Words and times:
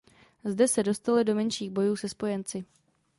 Zde 0.43 0.67
se 0.67 0.83
dostaly 0.83 1.23
do 1.23 1.35
menších 1.35 1.69
bojů 1.71 1.95
se 1.95 2.09
Spojenci. 2.09 2.65